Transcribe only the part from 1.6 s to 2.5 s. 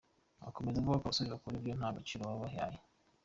nta gaciro baba